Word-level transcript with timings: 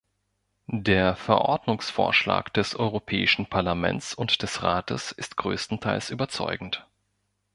Der 0.73 1.15
Verordnungsvorschlag 1.15 2.51
des 2.55 2.75
Europäischen 2.75 3.45
Parlaments 3.45 4.15
und 4.15 4.41
des 4.41 4.63
Rates 4.63 5.11
ist 5.11 5.37
größtenteils 5.37 6.09
überzeugend. 6.09 6.87